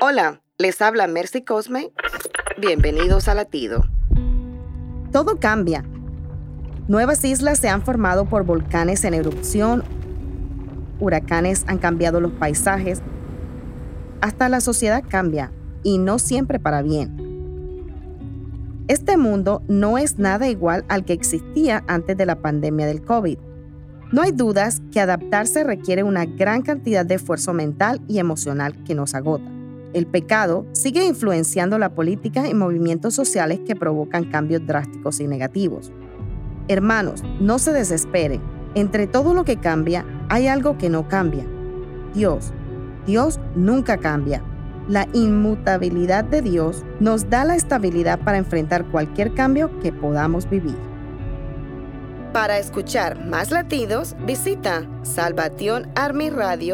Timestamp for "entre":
38.74-39.06